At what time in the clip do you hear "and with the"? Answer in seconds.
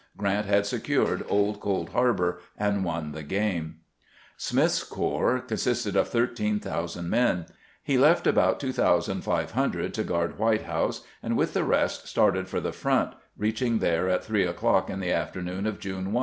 11.21-11.63